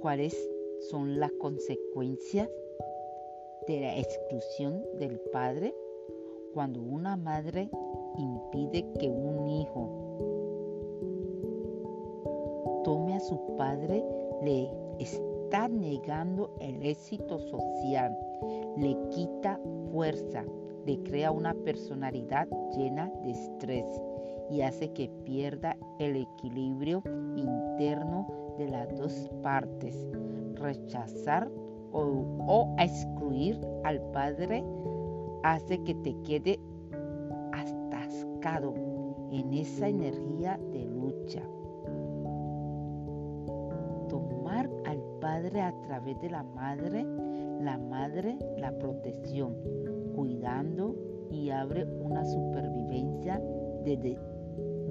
[0.00, 0.36] ¿Cuáles
[0.90, 2.48] son las consecuencias
[3.66, 5.74] de la exclusión del padre?
[6.54, 7.68] Cuando una madre
[8.16, 10.08] impide que un hijo
[12.84, 14.04] tome a su padre,
[14.42, 14.70] le
[15.00, 18.16] está negando el éxito social,
[18.76, 19.60] le quita
[19.90, 20.44] fuerza,
[20.86, 22.46] le crea una personalidad
[22.76, 23.86] llena de estrés
[24.48, 27.02] y hace que pierda el equilibrio
[27.36, 30.06] interno de las dos partes.
[30.54, 31.48] Rechazar
[31.92, 34.64] o, excluir al padre
[35.42, 36.58] hace que te quede
[37.52, 38.74] atascado
[39.30, 41.42] en esa energía de lucha.
[44.08, 47.04] Tomar al padre a través de la madre,
[47.60, 49.54] la madre la protección,
[50.14, 50.94] cuidando
[51.30, 53.40] y abre una supervivencia
[53.84, 54.18] desde,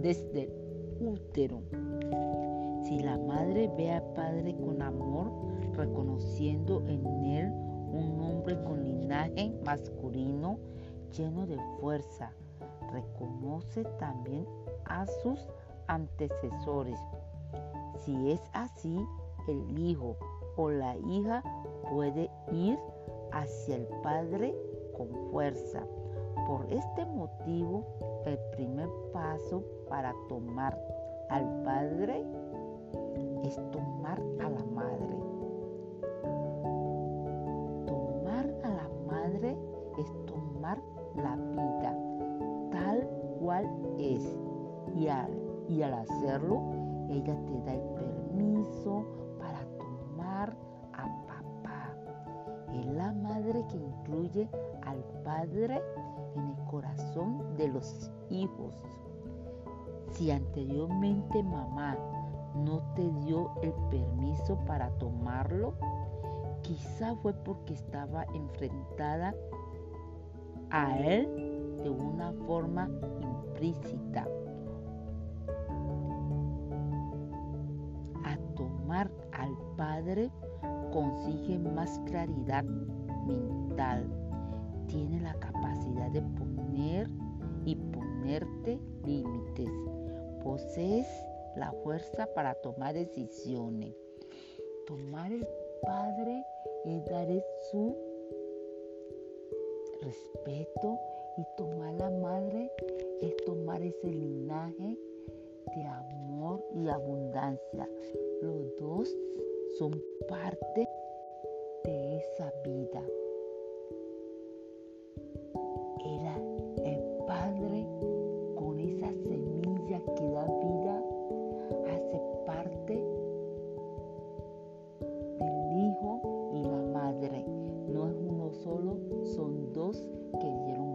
[0.00, 1.62] desde el útero.
[2.86, 5.32] Si la madre ve al padre con amor,
[5.72, 7.52] reconociendo en él
[7.92, 10.60] un hombre con linaje masculino
[11.10, 12.30] lleno de fuerza,
[12.92, 14.46] reconoce también
[14.84, 15.48] a sus
[15.88, 17.00] antecesores.
[18.04, 19.04] Si es así,
[19.48, 20.16] el hijo
[20.56, 21.42] o la hija
[21.90, 22.78] puede ir
[23.32, 24.54] hacia el padre
[24.96, 25.84] con fuerza.
[26.46, 27.84] Por este motivo,
[28.26, 30.80] el primer paso para tomar
[31.30, 32.24] al padre
[33.46, 35.16] es tomar a la madre.
[37.86, 39.56] Tomar a la madre
[39.98, 40.82] es tomar
[41.14, 41.96] la vida
[42.72, 43.08] tal
[43.40, 44.36] cual es.
[44.96, 45.30] Y al,
[45.68, 46.60] y al hacerlo,
[47.08, 49.04] ella te da el permiso
[49.38, 50.56] para tomar
[50.92, 51.94] a papá.
[52.74, 54.48] Es la madre que incluye
[54.82, 55.80] al padre
[56.34, 58.74] en el corazón de los hijos.
[60.10, 61.96] Si anteriormente mamá
[62.64, 65.74] no te dio el permiso para tomarlo,
[66.62, 69.34] quizá fue porque estaba enfrentada
[70.70, 72.88] a él de una forma
[73.20, 74.26] implícita.
[78.24, 80.30] A tomar al Padre
[80.92, 82.64] consigue más claridad
[83.26, 84.06] mental.
[84.88, 87.10] Tiene la capacidad de poner
[87.64, 89.70] y ponerte límites.
[90.42, 91.06] Posees
[91.56, 93.94] la fuerza para tomar decisiones.
[94.86, 95.46] Tomar el
[95.82, 96.44] Padre
[96.84, 97.28] y dar
[97.70, 97.96] su
[100.02, 100.98] respeto
[101.36, 102.70] y tomar la madre
[103.20, 104.98] es tomar ese linaje
[105.74, 107.88] de amor y abundancia.
[108.42, 109.16] Los dos
[109.78, 110.88] son parte
[111.84, 112.52] de esa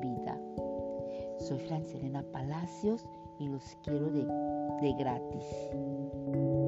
[0.00, 0.40] vida.
[1.38, 3.06] Soy Francelena Palacios
[3.38, 4.24] y los quiero de,
[4.82, 6.65] de gratis.